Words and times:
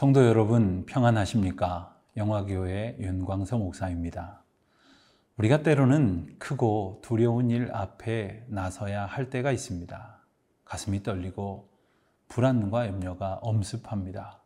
성도 0.00 0.24
여러분 0.24 0.86
평안하십니까? 0.86 1.94
영화교회 2.16 2.96
윤광서 3.00 3.58
목사입니다. 3.58 4.42
우리가 5.36 5.62
때로는 5.62 6.36
크고 6.38 7.00
두려운 7.02 7.50
일 7.50 7.68
앞에 7.70 8.46
나서야 8.48 9.04
할 9.04 9.28
때가 9.28 9.52
있습니다. 9.52 10.24
가슴이 10.64 11.02
떨리고 11.02 11.68
불안과 12.30 12.86
염려가 12.86 13.40
엄습합니다. 13.42 14.40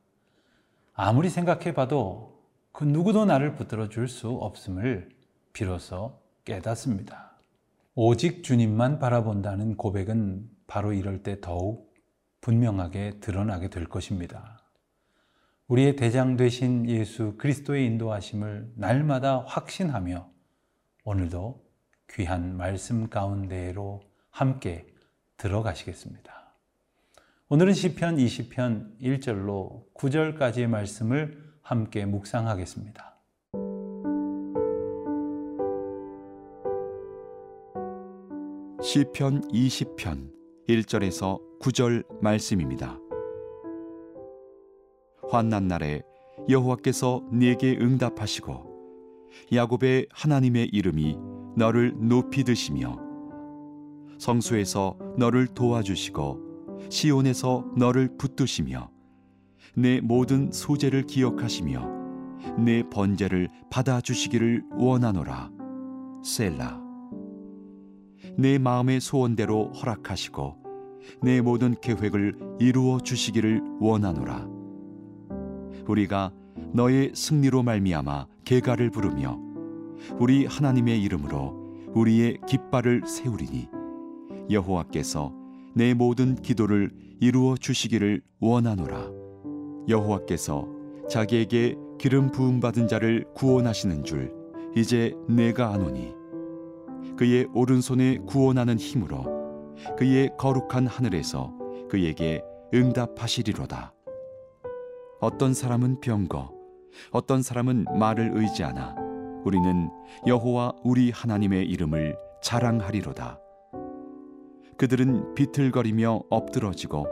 아무리 0.92 1.30
생각해 1.30 1.72
봐도 1.72 2.42
그 2.72 2.82
누구도 2.82 3.24
나를 3.24 3.54
붙들어 3.54 3.88
줄 3.88 4.08
수 4.08 4.30
없음을 4.30 5.08
비로소 5.52 6.18
깨닫습니다. 6.44 7.30
오직 7.94 8.42
주님만 8.42 8.98
바라본다는 8.98 9.76
고백은 9.76 10.50
바로 10.66 10.92
이럴 10.92 11.22
때 11.22 11.40
더욱 11.40 11.94
분명하게 12.40 13.20
드러나게 13.20 13.70
될 13.70 13.84
것입니다. 13.84 14.53
우리의 15.68 15.96
대장 15.96 16.36
되신 16.36 16.88
예수 16.88 17.36
그리스도의 17.38 17.86
인도하심을 17.86 18.72
날마다 18.76 19.44
확신하며 19.46 20.28
오늘도 21.04 21.64
귀한 22.10 22.56
말씀 22.56 23.08
가운데로 23.08 24.02
함께 24.30 24.86
들어가시겠습니다. 25.38 26.32
오늘은 27.48 27.72
시편 27.72 28.16
20편 28.16 29.00
1절로 29.00 29.84
9절까지의 29.94 30.66
말씀을 30.66 31.42
함께 31.62 32.04
묵상하겠습니다. 32.04 33.14
시편 38.82 39.48
20편 39.48 40.30
1절에서 40.68 41.40
9절 41.60 42.20
말씀입니다. 42.20 43.03
환난 45.34 45.66
날에 45.66 46.02
여호와께서 46.48 47.24
네게 47.32 47.78
응답하시고 47.80 48.72
야곱의 49.52 50.06
하나님의 50.12 50.68
이름이 50.72 51.18
너를 51.56 51.92
높이 51.96 52.44
드시며 52.44 52.96
성수에서 54.16 54.96
너를 55.18 55.48
도와주시고 55.48 56.86
시온에서 56.88 57.64
너를 57.76 58.16
붙드시며 58.16 58.90
내 59.74 60.00
모든 60.00 60.52
소재를 60.52 61.02
기억하시며 61.02 61.88
내 62.56 62.84
번제를 62.88 63.48
받아 63.70 64.00
주시기를 64.00 64.62
원하노라. 64.76 65.50
셀라. 66.22 66.80
내 68.38 68.58
마음의 68.58 69.00
소원대로 69.00 69.72
허락하시고 69.72 70.62
내 71.22 71.40
모든 71.40 71.74
계획을 71.80 72.38
이루어 72.60 73.00
주시기를 73.00 73.60
원하노라 73.80 74.53
우리가 75.86 76.32
너의 76.72 77.12
승리로 77.14 77.62
말미암아 77.62 78.26
개가를 78.44 78.90
부르며 78.90 79.38
우리 80.18 80.46
하나님의 80.46 81.02
이름으로 81.02 81.64
우리의 81.94 82.38
깃발을 82.46 83.02
세우리니 83.06 83.68
여호와께서 84.50 85.32
내 85.74 85.94
모든 85.94 86.34
기도를 86.36 86.90
이루어 87.20 87.56
주시기를 87.56 88.22
원하노라. 88.40 89.10
여호와께서 89.88 90.68
자기에게 91.08 91.76
기름 91.98 92.30
부음 92.30 92.60
받은 92.60 92.88
자를 92.88 93.24
구원하시는 93.34 94.04
줄 94.04 94.32
이제 94.76 95.14
내가 95.28 95.72
아노니 95.72 96.12
그의 97.16 97.46
오른손에 97.54 98.18
구원하는 98.26 98.78
힘으로 98.78 99.74
그의 99.96 100.30
거룩한 100.36 100.86
하늘에서 100.86 101.52
그에게 101.88 102.42
응답하시리로다 102.72 103.93
어떤 105.24 105.54
사람은 105.54 106.02
병거 106.02 106.52
어떤 107.10 107.40
사람은 107.40 107.86
말을 107.98 108.32
의지하나 108.34 108.94
우리는 109.42 109.88
여호와 110.26 110.74
우리 110.84 111.10
하나님의 111.10 111.64
이름을 111.64 112.14
자랑하리로다. 112.42 113.40
그들은 114.76 115.34
비틀거리며 115.34 116.24
엎드러지고 116.28 117.06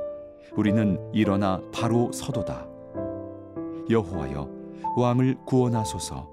우리는 0.54 0.98
일어나 1.14 1.62
바로 1.72 2.12
서도다. 2.12 2.68
여호와여 3.88 4.50
왕을 4.98 5.38
구원하소서. 5.46 6.28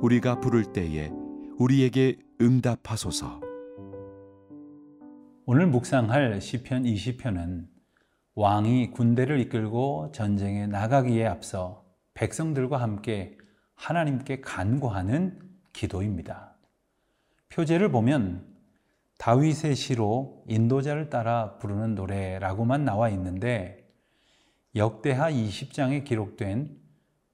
우리가 0.00 0.38
부를 0.38 0.62
때에 0.72 1.10
우리에게 1.58 2.18
응답하소서. 2.40 3.40
오늘 5.46 5.66
묵상할 5.66 6.40
시편 6.40 6.84
20편은 6.84 7.73
왕이 8.36 8.90
군대를 8.90 9.38
이끌고 9.40 10.10
전쟁에 10.12 10.66
나가기에 10.66 11.26
앞서 11.26 11.84
백성들과 12.14 12.78
함께 12.78 13.38
하나님께 13.74 14.40
간구하는 14.40 15.38
기도입니다. 15.72 16.54
표제를 17.48 17.90
보면 17.90 18.44
다윗의 19.18 19.76
시로 19.76 20.44
인도자를 20.48 21.10
따라 21.10 21.56
부르는 21.58 21.94
노래라고만 21.94 22.84
나와 22.84 23.08
있는데 23.10 23.88
역대하 24.74 25.30
20장에 25.30 26.04
기록된 26.04 26.76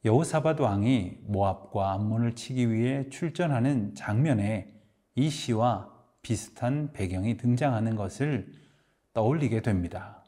여호사밧 0.04 0.60
왕이 0.60 1.18
모압과 1.22 1.92
암몬을 1.92 2.34
치기 2.34 2.70
위해 2.70 3.08
출전하는 3.08 3.94
장면에 3.94 4.74
이 5.14 5.30
시와 5.30 5.90
비슷한 6.22 6.92
배경이 6.92 7.38
등장하는 7.38 7.96
것을 7.96 8.52
떠올리게 9.14 9.62
됩니다. 9.62 10.19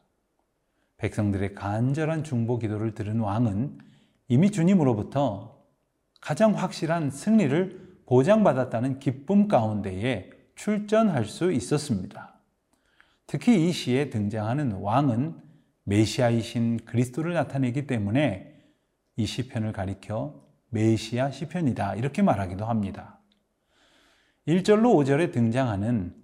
백성들의 1.03 1.53
간절한 1.53 2.23
중보 2.23 2.57
기도를 2.57 2.93
들은 2.93 3.19
왕은 3.19 3.77
이미 4.29 4.51
주님으로부터 4.51 5.61
가장 6.21 6.57
확실한 6.57 7.11
승리를 7.11 8.03
보장받았다는 8.05 8.99
기쁨 8.99 9.49
가운데에 9.49 10.29
출전할 10.55 11.25
수 11.25 11.51
있었습니다. 11.51 12.39
특히 13.27 13.67
이 13.67 13.73
시에 13.73 14.09
등장하는 14.09 14.71
왕은 14.79 15.35
메시아이신 15.83 16.85
그리스도를 16.85 17.33
나타내기 17.33 17.85
때문에 17.85 18.55
이 19.17 19.25
시편을 19.25 19.73
가리켜 19.73 20.41
메시아 20.69 21.31
시편이다 21.31 21.95
이렇게 21.95 22.21
말하기도 22.21 22.63
합니다. 22.63 23.19
1절로 24.47 24.95
5절에 24.95 25.33
등장하는 25.33 26.15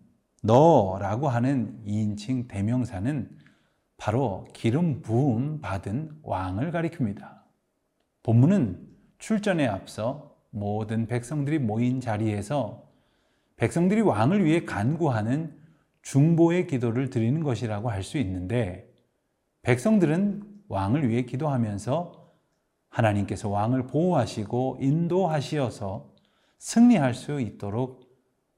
너라고 0.42 1.28
하는 1.28 1.84
2인칭 1.86 2.48
대명사는 2.48 3.49
바로 4.00 4.48
기름 4.54 5.02
부음 5.02 5.60
받은 5.60 6.22
왕을 6.24 6.72
가리킵니다. 6.72 7.42
본문은 8.24 8.88
출전에 9.20 9.68
앞서 9.68 10.36
모든 10.52 11.06
백성들이 11.06 11.60
모인 11.60 12.00
자리에서 12.00 12.88
백성들이 13.58 14.02
왕을 14.02 14.46
위해 14.46 14.64
간구하는 14.64 15.54
중보의 16.02 16.66
기도를 16.68 17.10
드리는 17.10 17.44
것이라고 17.44 17.90
할 17.92 18.02
수 18.02 18.18
있는데 18.18 18.90
백성들은 19.64 20.44
왕을 20.70 21.10
위해 21.10 21.24
기도하면서 21.24 22.32
하나님께서 22.88 23.50
왕을 23.50 23.88
보호하시고 23.88 24.78
인도하시어서 24.80 26.14
승리할 26.58 27.14
수 27.14 27.42
있도록 27.42 28.10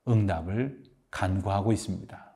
응답을 0.08 0.84
간구하고 1.10 1.74
있습니다. 1.74 2.31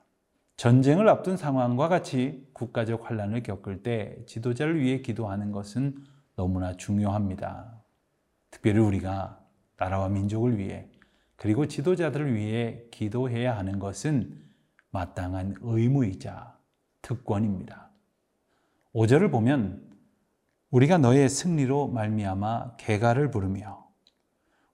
전쟁을 0.57 1.09
앞둔 1.09 1.35
상황과 1.35 1.89
같이 1.89 2.47
국가적 2.53 3.09
환란을 3.09 3.43
겪을 3.43 3.83
때 3.83 4.17
지도자를 4.25 4.79
위해 4.79 5.01
기도하는 5.01 5.51
것은 5.51 5.95
너무나 6.35 6.77
중요합니다. 6.77 7.83
특별히 8.51 8.79
우리가 8.79 9.41
나라와 9.77 10.07
민족을 10.07 10.57
위해 10.57 10.87
그리고 11.35 11.67
지도자들을 11.67 12.33
위해 12.33 12.83
기도해야 12.91 13.57
하는 13.57 13.79
것은 13.79 14.41
마땅한 14.91 15.55
의무이자 15.59 16.57
특권입니다. 17.01 17.89
5절을 18.93 19.29
보면 19.31 19.83
우리가 20.71 20.97
너의 20.97 21.27
승리로 21.27 21.89
말미암아 21.89 22.77
개가를 22.77 23.29
부르며 23.29 23.85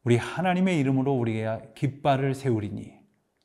우리 0.03 0.17
하나님의 0.17 0.79
이름으로 0.79 1.13
우리가 1.13 1.61
깃발을 1.73 2.35
세우리니 2.35 3.00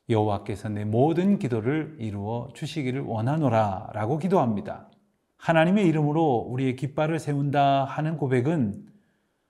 여호와께서 0.09 0.69
내 0.69 0.85
모든 0.85 1.37
기도를 1.37 1.97
이루어 1.99 2.49
주시기를 2.53 3.01
원하노라 3.01 3.91
라고 3.93 4.17
기도합니다. 4.17 4.89
하나님의 5.37 5.85
이름으로 5.87 6.47
우리의 6.49 6.75
깃발을 6.75 7.19
세운다 7.19 7.85
하는 7.85 8.17
고백은 8.17 8.85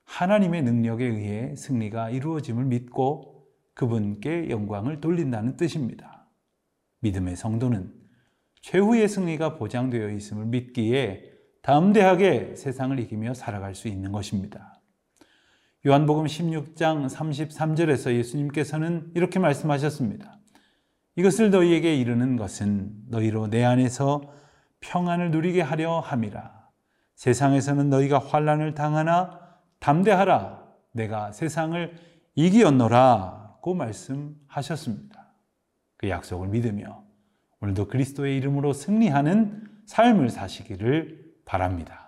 하나님의 0.04 0.64
능력에 0.64 1.06
의해 1.06 1.56
승리가 1.56 2.10
이루어짐을 2.10 2.66
믿고 2.66 3.46
그분께 3.74 4.50
영광을 4.50 5.00
돌린다는 5.02 5.58
뜻입니다. 5.58 6.28
믿음의 7.02 7.36
성도는 7.36 7.94
최후의 8.62 9.08
승리가 9.08 9.56
보장되어 9.56 10.10
있음을 10.10 10.46
믿기에 10.46 11.32
담대하게 11.62 12.56
세상을 12.56 12.98
이기며 13.00 13.34
살아갈 13.34 13.76
수 13.76 13.88
있는 13.88 14.12
것입니다. 14.12 14.82
요한복음 15.86 16.26
16장 16.26 17.08
33절에서 17.08 18.14
예수님께서는 18.16 19.12
이렇게 19.14 19.40
말씀하셨습니다. 19.40 20.37
이것을 21.18 21.50
너희에게 21.50 21.96
이르는 21.96 22.38
것은 22.38 22.92
너희로 23.08 23.50
내 23.50 23.64
안에서 23.66 24.22
평안을 24.82 25.32
누리게 25.32 25.62
하려 25.62 26.00
함이라. 26.00 26.70
세상에서는 27.16 27.90
너희가 27.90 28.20
환란을 28.20 28.76
당하나 28.76 29.40
담대하라 29.80 30.64
내가 30.92 31.32
세상을 31.32 31.92
이기었노라고 32.36 33.74
말씀하셨습니다. 33.74 35.34
그 35.98 36.08
약속을 36.08 36.50
믿으며 36.50 37.04
오늘도 37.62 37.88
그리스도의 37.88 38.38
이름으로 38.38 38.74
승리하는 38.74 39.68
삶을 39.88 40.30
사시기를 40.30 41.34
바랍니다. 41.46 42.07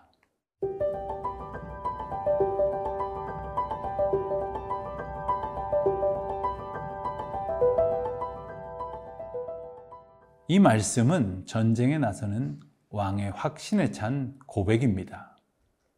이 10.51 10.57
말씀은 10.57 11.45
전쟁에 11.45 11.99
나서는 11.99 12.59
왕의 12.89 13.33
확신에 13.33 13.91
찬 13.91 14.35
고백입니다. 14.47 15.37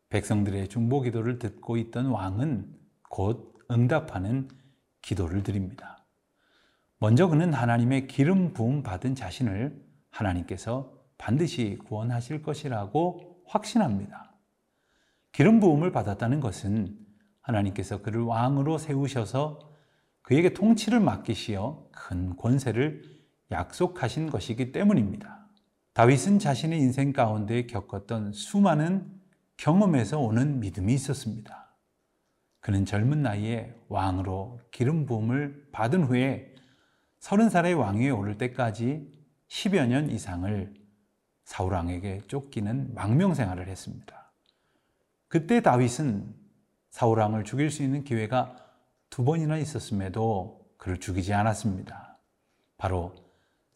백성들의 0.10 0.68
중보 0.68 1.00
기도를 1.00 1.40
듣고 1.40 1.78
있던 1.78 2.08
왕은 2.08 2.70
곧 3.10 3.58
응답하는 3.72 4.50
기도를 5.02 5.44
드립니다. 5.44 6.06
먼저 7.00 7.30
그는 7.30 7.54
하나님의 7.54 8.08
기름 8.08 8.52
부음 8.52 8.84
받은 8.84 9.16
자신을 9.16 9.82
하나님께서 10.10 11.02
반드시 11.18 11.80
구원하실 11.86 12.42
것이라고 12.42 13.44
확신합니다. 13.46 14.36
기름 15.32 15.62
부음을 15.62 15.94
받았다는 15.94 16.42
것은 16.42 16.98
하나님께서 17.40 18.02
그를 18.02 18.24
왕으로 18.24 18.80
세우셔서 18.80 19.72
그에게 20.22 20.54
통치를 20.54 21.00
맡기시어 21.00 21.88
큰 21.94 22.36
권세를 22.36 23.21
약속하신 23.52 24.30
것이기 24.30 24.72
때문입니다. 24.72 25.48
다윗은 25.94 26.40
자신의 26.40 26.80
인생 26.80 27.12
가운데 27.12 27.66
겪었던 27.66 28.32
수많은 28.32 29.20
경험에서 29.58 30.20
오는 30.20 30.60
믿음이 30.60 30.94
있었습니다. 30.94 31.76
그는 32.62 32.86
젊은 32.86 33.22
나이에 33.22 33.76
왕으로 33.90 34.60
기름 34.72 35.06
부음을 35.06 35.68
받은 35.72 36.04
후에 36.06 36.56
서른 37.20 37.50
살의 37.50 37.74
왕위에 37.74 38.10
오를 38.10 38.38
때까지 38.38 39.12
10여 39.48 39.88
년 39.88 40.10
이상을 40.10 40.74
사울 41.44 41.74
왕에게 41.74 42.22
쫓기는 42.28 42.94
망명 42.94 43.34
생활을 43.34 43.68
했습니다. 43.68 44.32
그때 45.28 45.62
다윗은 45.62 46.34
사울 46.90 47.20
왕을 47.20 47.44
죽일 47.44 47.70
수 47.70 47.84
있는 47.84 48.04
기회가 48.04 48.56
두 49.10 49.26
번이나 49.26 49.58
있었음에도 49.58 50.66
그를 50.78 51.00
죽이지 51.00 51.34
않았습니다. 51.34 52.18
바로 52.78 53.14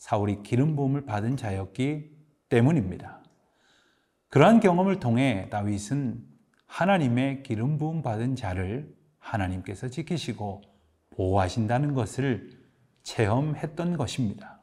사울이 0.06 0.44
기름 0.44 0.76
부음을 0.76 1.08
받은 1.08 1.36
자였기 1.36 2.12
때문입니다. 2.50 3.24
그러한 4.30 4.60
경험을 4.60 5.00
통해 5.00 5.48
다윗은 5.50 6.24
하나님의 6.68 7.42
기름 7.42 7.80
부음 7.80 8.04
받은 8.04 8.36
자를 8.36 8.96
하나님께서 9.18 9.88
지키시고 9.88 10.62
보호하신다는 11.10 11.96
것을 11.96 12.52
체험했던 13.02 13.98
것입니다. 13.98 14.62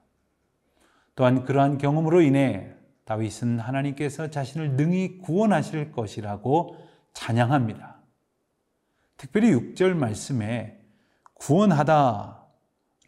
또한 1.17 1.43
그러한 1.43 1.77
경험으로 1.77 2.21
인해 2.21 2.73
다윗은 3.05 3.59
하나님께서 3.59 4.31
자신을 4.31 4.77
능히 4.77 5.19
구원하실 5.19 5.91
것이라고 5.91 6.77
찬양합니다. 7.15 7.97
특별히 9.17 9.51
6절 9.51 9.95
말씀에 9.95 10.81
구원하다 11.35 12.47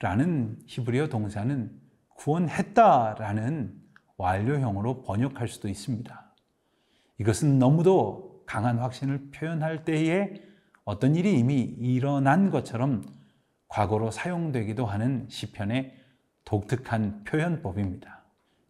라는 0.00 0.58
히브리어 0.66 1.08
동사는 1.08 1.83
구원했다라는 2.14 3.82
완료형으로 4.16 5.02
번역할 5.02 5.48
수도 5.48 5.68
있습니다. 5.68 6.32
이것은 7.18 7.58
너무도 7.58 8.42
강한 8.46 8.78
확신을 8.78 9.30
표현할 9.30 9.84
때에 9.84 10.42
어떤 10.84 11.16
일이 11.16 11.38
이미 11.38 11.60
일어난 11.60 12.50
것처럼 12.50 13.04
과거로 13.68 14.10
사용되기도 14.10 14.86
하는 14.86 15.26
시편의 15.28 15.94
독특한 16.44 17.24
표현법입니다. 17.24 18.22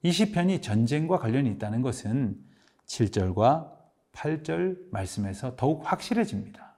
이 0.02 0.12
시편이 0.12 0.60
전쟁과 0.60 1.18
관련이 1.18 1.50
있다는 1.50 1.82
것은 1.82 2.38
7절과 2.86 3.72
8절 4.12 4.90
말씀에서 4.90 5.56
더욱 5.56 5.82
확실해집니다. 5.90 6.76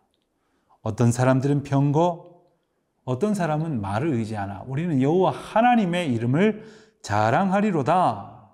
어떤 0.80 1.12
사람들은 1.12 1.64
병거, 1.64 2.35
어떤 3.06 3.34
사람은 3.34 3.80
말을 3.80 4.08
의지하나 4.08 4.62
우리는 4.66 5.00
여호와 5.00 5.30
하나님의 5.30 6.12
이름을 6.12 6.64
자랑하리로다. 7.02 8.50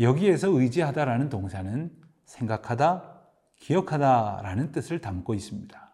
여기에서 0.00 0.48
의지하다라는 0.48 1.28
동사는 1.28 1.92
생각하다, 2.24 3.20
기억하다라는 3.54 4.72
뜻을 4.72 5.00
담고 5.00 5.34
있습니다. 5.34 5.92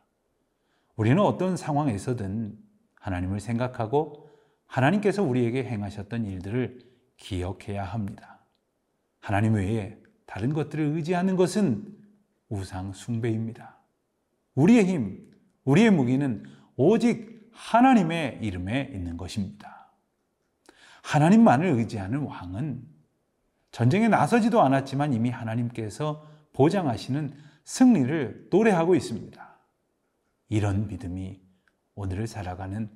우리는 0.96 1.22
어떤 1.22 1.58
상황에서든 1.58 2.56
하나님을 2.94 3.40
생각하고 3.40 4.30
하나님께서 4.64 5.22
우리에게 5.22 5.64
행하셨던 5.64 6.24
일들을 6.24 6.80
기억해야 7.18 7.84
합니다. 7.84 8.40
하나님 9.20 9.52
외에 9.52 9.98
다른 10.24 10.54
것들을 10.54 10.82
의지하는 10.82 11.36
것은 11.36 11.94
우상 12.48 12.94
숭배입니다. 12.94 13.76
우리의 14.54 14.86
힘, 14.86 15.30
우리의 15.64 15.90
무기는 15.90 16.44
오직 16.78 17.50
하나님의 17.52 18.38
이름에 18.40 18.90
있는 18.94 19.16
것입니다. 19.16 19.90
하나님만을 21.02 21.66
의지하는 21.66 22.20
왕은 22.20 22.86
전쟁에 23.72 24.06
나서지도 24.06 24.62
않았지만 24.62 25.12
이미 25.12 25.28
하나님께서 25.28 26.24
보장하시는 26.52 27.34
승리를 27.64 28.48
노래하고 28.50 28.94
있습니다. 28.94 29.58
이런 30.50 30.86
믿음이 30.86 31.40
오늘을 31.96 32.28
살아가는 32.28 32.88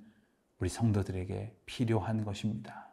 우리 0.60 0.68
성도들에게 0.68 1.56
필요한 1.66 2.24
것입니다. 2.24 2.88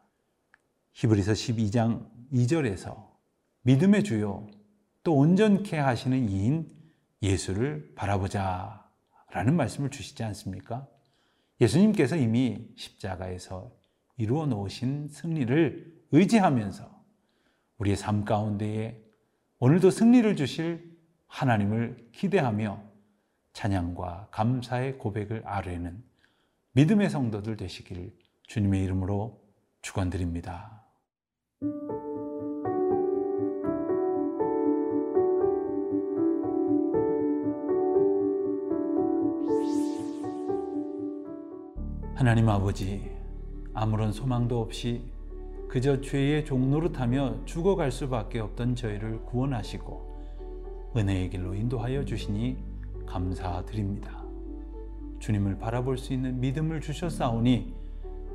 히브리서 0.94 1.34
12장 1.34 2.10
2절에서 2.34 3.10
믿음의 3.62 4.04
주요 4.04 4.48
또 5.04 5.16
온전케 5.16 5.78
하시는 5.78 6.28
이인 6.28 6.68
예수를 7.22 7.94
바라보자 7.96 8.89
라는 9.32 9.56
말씀을 9.56 9.90
주시지 9.90 10.24
않습니까? 10.24 10.88
예수님께서 11.62 12.16
이미 12.16 12.68
십자가에서 12.76 13.72
이루어 14.18 14.46
놓으신 14.46 15.10
승리를 15.10 16.04
의지하면서 16.12 17.00
우리의 17.78 17.96
삶 17.96 18.26
가운데에 18.26 19.02
오늘도 19.60 19.92
승리를 19.92 20.36
주실 20.36 20.98
하나님을 21.28 22.10
기대하며 22.12 22.82
찬양과 23.54 24.30
감사의 24.32 24.98
고백을 24.98 25.44
아뢰는 25.46 26.04
믿음의 26.74 27.10
성도들 27.10 27.58
되시길 27.58 28.16
주님의 28.44 28.84
이름으로 28.84 29.42
축원드립니다. 29.82 30.86
하나님 42.20 42.50
아버지, 42.50 43.10
아무런 43.74 44.12
소망도 44.12 44.60
없이 44.60 45.04
그저 45.70 46.02
죄의 46.02 46.44
종노릇하며 46.44 47.46
죽어갈 47.46 47.94
수밖에 47.94 48.40
없던 48.40 48.76
저희를 48.76 49.24
구원하시고 49.24 50.92
은혜의 50.98 51.30
길로 51.30 51.56
인도하여 51.56 52.04
주시니 52.04 52.58
감사드립니다. 53.06 54.22
주님을 55.20 55.60
바라볼 55.60 55.98
수 55.98 56.12
있는 56.12 56.42
믿음을 56.42 56.82
주셨사오니 56.82 57.74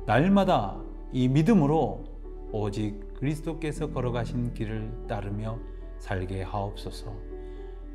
날마다 0.07 0.81
이 1.11 1.27
믿음으로 1.27 2.05
오직 2.51 3.13
그리스도께서 3.19 3.91
걸어가신 3.91 4.55
길을 4.55 5.05
따르며 5.07 5.59
살게 5.99 6.41
하옵소서. 6.41 7.13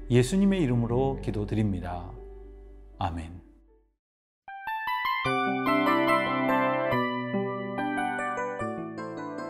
예수님의 0.09 0.63
이름으로 0.63 1.19
기도드립니다. 1.21 2.13
아멘. 2.97 3.50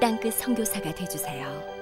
땅끝 0.00 0.34
선교사가 0.34 0.94
되주세요. 0.94 1.73